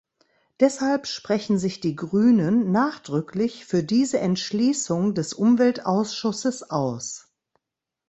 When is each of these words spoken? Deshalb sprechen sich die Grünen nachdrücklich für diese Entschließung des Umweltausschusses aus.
Deshalb 0.59 1.05
sprechen 1.05 1.59
sich 1.59 1.79
die 1.79 1.95
Grünen 1.95 2.71
nachdrücklich 2.71 3.65
für 3.67 3.83
diese 3.83 4.17
Entschließung 4.19 5.13
des 5.13 5.31
Umweltausschusses 5.31 6.71
aus. 6.71 7.27